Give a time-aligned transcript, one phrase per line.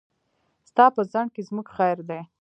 [0.69, 2.21] ستا په ځنډ کې زموږ خير دی.